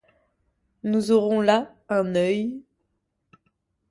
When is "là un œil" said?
1.41-2.63